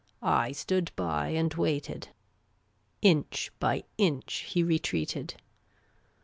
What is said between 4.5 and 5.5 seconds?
retreated.